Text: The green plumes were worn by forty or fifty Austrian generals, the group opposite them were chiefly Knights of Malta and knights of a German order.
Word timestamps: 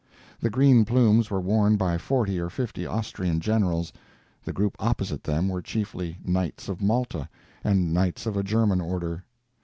The 0.39 0.49
green 0.49 0.83
plumes 0.83 1.29
were 1.29 1.39
worn 1.39 1.75
by 1.77 1.99
forty 1.99 2.39
or 2.39 2.49
fifty 2.49 2.87
Austrian 2.87 3.39
generals, 3.39 3.93
the 4.43 4.51
group 4.51 4.75
opposite 4.79 5.23
them 5.23 5.47
were 5.47 5.61
chiefly 5.61 6.17
Knights 6.25 6.67
of 6.69 6.81
Malta 6.81 7.29
and 7.63 7.93
knights 7.93 8.25
of 8.25 8.35
a 8.35 8.41
German 8.41 8.81
order. 8.81 9.23